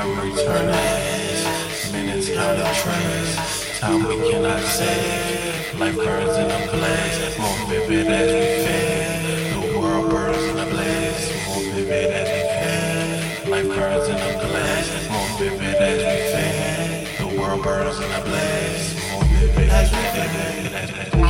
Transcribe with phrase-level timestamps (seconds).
[0.00, 1.92] memory turn ash.
[1.92, 3.78] Minutes count up trash.
[3.80, 5.78] Time we cannot save.
[5.78, 7.38] Like birds in a blaze.
[7.38, 9.72] More vivid as we fade.
[9.72, 11.26] The world burns in a blaze.
[11.48, 13.50] More vivid as we fade.
[13.50, 14.88] Like birds in a blaze.
[15.12, 17.06] More vivid as we fade.
[17.20, 18.86] The world burns in a blaze.
[19.12, 21.29] More vivid as we fade.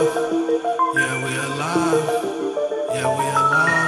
[0.00, 0.16] alive.
[0.96, 2.24] Yeah, we alive.
[2.94, 3.83] Yeah, we alive.